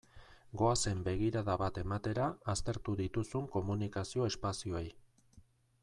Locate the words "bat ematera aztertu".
1.63-2.97